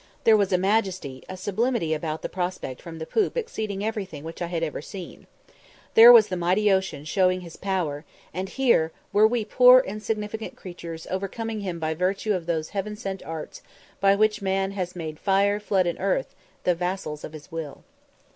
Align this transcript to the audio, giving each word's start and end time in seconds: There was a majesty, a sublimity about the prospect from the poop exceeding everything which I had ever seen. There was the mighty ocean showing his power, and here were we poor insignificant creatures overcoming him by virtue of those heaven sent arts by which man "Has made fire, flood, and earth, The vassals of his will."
There 0.23 0.35
was 0.35 0.51
a 0.51 0.57
majesty, 0.57 1.23
a 1.29 1.37
sublimity 1.37 1.93
about 1.93 2.23
the 2.23 2.27
prospect 2.27 2.81
from 2.81 2.97
the 2.97 3.05
poop 3.05 3.37
exceeding 3.37 3.85
everything 3.85 4.23
which 4.23 4.41
I 4.41 4.47
had 4.47 4.63
ever 4.63 4.81
seen. 4.81 5.27
There 5.93 6.11
was 6.11 6.29
the 6.29 6.35
mighty 6.35 6.71
ocean 6.71 7.05
showing 7.05 7.41
his 7.41 7.55
power, 7.55 8.03
and 8.33 8.49
here 8.49 8.91
were 9.13 9.27
we 9.27 9.45
poor 9.45 9.79
insignificant 9.81 10.55
creatures 10.55 11.05
overcoming 11.11 11.59
him 11.59 11.77
by 11.77 11.93
virtue 11.93 12.33
of 12.33 12.47
those 12.47 12.69
heaven 12.69 12.95
sent 12.95 13.21
arts 13.21 13.61
by 13.99 14.15
which 14.15 14.41
man 14.41 14.71
"Has 14.71 14.95
made 14.95 15.19
fire, 15.19 15.59
flood, 15.59 15.85
and 15.85 15.99
earth, 15.99 16.33
The 16.63 16.73
vassals 16.73 17.23
of 17.23 17.33
his 17.33 17.51
will." 17.51 17.83